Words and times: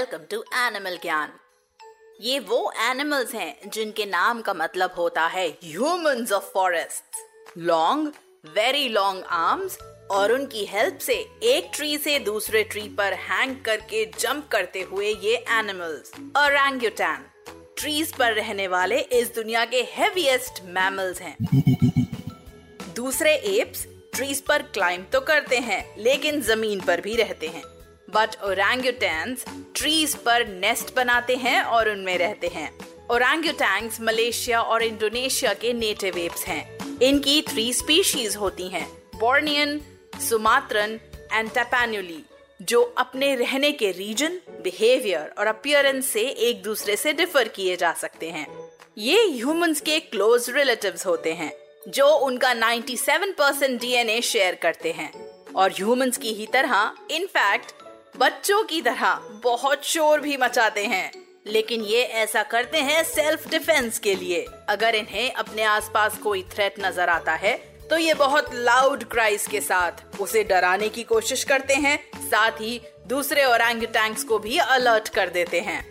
Welcome 0.00 0.24
to 0.30 0.38
animal 0.56 0.96
Gyan. 0.96 1.32
ये 2.20 2.38
वो 2.40 2.58
animals 2.80 3.34
हैं 3.34 3.70
जिनके 3.70 4.04
नाम 4.06 4.40
का 4.42 4.52
मतलब 4.54 4.92
होता 4.96 5.26
है 5.26 5.46
humans 5.64 6.30
of 6.32 6.44
forest. 6.52 7.58
Long 7.60 8.12
very 8.54 8.88
long 8.88 9.24
arms 9.30 9.76
और 10.10 10.32
उनकी 10.32 10.64
हेल्प 10.66 10.98
से 10.98 11.14
एक 11.44 11.70
ट्री 11.74 11.98
से 11.98 12.18
दूसरे 12.18 12.62
ट्री 12.64 12.82
पर 12.98 13.14
हैंग 13.22 13.54
करके 13.64 14.04
जंप 14.18 14.48
करते 14.52 14.82
हुए 14.90 15.08
ये 15.14 15.34
एनिमल्स 15.58 16.12
औरंगुटैन 16.36 17.26
ट्रीज 17.78 18.12
पर 18.12 18.32
रहने 18.32 18.68
वाले 18.68 19.00
इस 19.18 19.34
दुनिया 19.34 19.64
के 19.64 19.82
हेवीएस्ट 19.90 20.62
मैमल्स 20.68 21.20
हैं। 21.20 21.36
दूसरे 22.96 23.34
एप्स 23.58 23.86
ट्रीज 24.14 24.40
पर 24.46 24.62
क्लाइंब 24.70 25.06
तो 25.12 25.20
करते 25.22 25.58
हैं, 25.58 25.82
लेकिन 25.98 26.40
ज़मीन 26.42 26.80
पर 26.80 27.00
भी 27.00 27.16
रहते 27.16 27.48
हैं। 27.48 27.62
बट 28.14 28.36
ओरंगुटैंस 28.44 29.44
ट्रीज 29.76 30.14
पर 30.14 30.46
नेस्ट 30.48 30.94
बनाते 30.94 31.36
हैं 31.36 31.62
और 31.62 31.90
उनमें 31.90 32.18
रहते 32.18 32.48
हैं। 32.48 32.78
ओरंगुटैंग्स 33.10 34.00
मलेशिया 34.00 34.62
और 34.62 34.82
इंडोनेशिया 34.82 35.54
के 35.54 35.72
नेटिव 35.72 36.18
एप्स 36.18 36.44
हैं। 36.44 36.98
इनकी 37.02 37.42
थ्री 37.42 37.72
स्पीशीज 37.72 38.36
होती 38.36 38.68
हैं 38.68 38.88
बोर्नियन 39.14 39.80
सुमात्रन 40.28 41.00
एंड 41.32 41.50
टैपानुली 41.50 42.24
जो 42.62 42.82
अपने 42.98 43.34
रहने 43.34 43.72
के 43.72 43.90
रीजन 43.90 44.40
बिहेवियर 44.62 45.34
और 45.38 45.46
अपियरेंस 45.46 46.06
से 46.06 46.20
एक 46.20 46.62
दूसरे 46.62 46.96
से 46.96 47.12
डिफर 47.12 47.48
किए 47.48 47.76
जा 47.76 47.92
सकते 47.92 48.30
हैं। 48.30 48.46
ये 48.98 49.22
ह्यूमंस 49.28 49.80
के 49.80 50.00
क्लोज 50.00 50.50
रिलेटिव्स 50.50 51.06
होते 51.06 51.32
हैं, 51.32 51.52
जो 51.88 52.08
उनका 52.08 52.54
97 52.54 53.32
परसेंट 53.32 53.80
डीएनए 53.80 54.20
शेयर 54.20 54.54
करते 54.54 54.92
हैं। 54.92 55.12
और 55.56 55.72
ह्यूमंस 55.72 56.16
की 56.16 56.32
ही 56.32 56.46
तरह 56.46 56.92
इनफैक्ट 57.10 57.72
बच्चों 58.14 58.62
की 58.64 58.80
तरह 58.82 59.20
बहुत 59.44 59.84
शोर 59.84 60.20
भी 60.20 60.36
मचाते 60.36 60.84
हैं। 60.84 61.10
लेकिन 61.46 61.82
ये 61.82 62.02
ऐसा 62.02 62.42
करते 62.42 62.78
हैं 62.78 63.02
सेल्फ 63.04 63.48
डिफेंस 63.48 63.98
के 63.98 64.14
लिए। 64.14 64.44
अगर 64.68 64.94
इन्हें 64.94 65.32
अपने 65.32 65.62
आसपास 65.64 66.18
कोई 66.18 66.42
थ्रेट 66.52 66.74
नज़र 66.80 67.08
आता 67.08 67.34
है 67.34 67.56
तो 67.90 67.96
ये 67.98 68.14
बहुत 68.14 68.54
लाउड 68.54 69.04
क्राइस 69.04 69.46
के 69.46 69.60
साथ 69.60 70.20
उसे 70.20 70.42
डराने 70.44 70.88
की 70.88 71.02
कोशिश 71.04 71.44
करते 71.44 71.74
हैं। 71.76 71.98
साथ 72.20 72.60
ही 72.60 72.80
दूसरे 73.06 73.44
ओरंगुटैंक्स 73.44 74.24
को 74.24 74.38
भी 74.38 74.58
अलर्ट 74.58 75.08
कर 75.08 75.28
देते 75.28 75.60
हैं। 75.60 75.82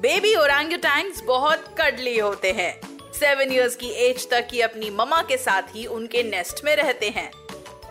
बेबी 0.00 0.34
ओरंगुटैंक्स 0.34 1.22
बहुत 1.22 1.74
कडली 1.78 2.18
होते 2.18 2.52
हैं। 2.52 2.72
सेवन 3.12 3.52
इयर्स 3.52 3.76
की 3.76 3.90
एज 4.06 4.28
तक 4.30 4.48
ही 4.52 4.60
अपनी 4.60 4.90
ममा 4.90 5.22
के 5.22 5.36
साथ 5.36 5.74
ही 5.74 5.86
उनके 5.88 6.22
नेस्ट 6.22 6.64
में 6.64 6.74
रहते 6.76 7.08
हैं। 7.08 7.30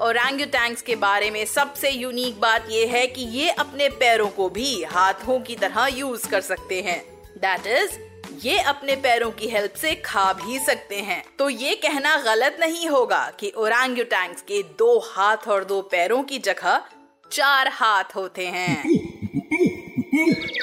ओरंगुटैंक्स 0.00 0.82
के 0.82 0.96
बारे 0.96 1.30
में 1.30 1.44
सबसे 1.44 1.90
यूनिक 1.90 2.40
बात 2.40 2.66
यह 2.70 2.92
है 2.92 3.06
कि 3.06 3.22
ये 3.22 3.50
अपने 3.50 3.88
पैरों 3.88 4.28
को 4.28 4.48
भी 4.48 4.82
हाथों 4.82 5.40
की 5.40 5.56
तरह 5.56 5.86
यूज़ 5.86 6.28
कर 6.28 6.40
सकते 6.40 6.82
हैं। 6.82 7.04
दैट 7.22 7.66
इज़ 7.66 7.90
ये 8.46 8.58
अपने 8.58 8.96
पैरों 8.96 9.30
की 9.30 9.46
हेल्प 9.46 9.74
से 9.74 9.94
खा 9.94 10.32
भी 10.32 10.58
सकते 10.58 10.96
हैं। 10.96 11.24
तो 11.38 11.50
ये 11.50 11.74
कहना 11.74 12.16
गलत 12.16 12.56
नहीं 12.60 12.88
होगा 12.88 13.32
कि 13.40 13.52
ओरंगुटैंक्स 13.56 14.42
के 14.42 14.62
दो 14.62 14.98
हाथ 14.98 15.36
और 15.48 15.64
दो 15.64 15.82
पैरों 15.82 16.22
की 16.22 16.38
जगह 16.38 16.82
चार 17.32 17.68
हाथ 17.68 18.04
होते 18.16 18.46
हैं। 18.46 18.90